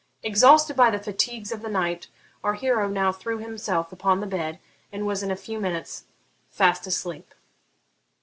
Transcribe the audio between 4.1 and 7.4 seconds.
the bed, and was in a few minutes fast asleep.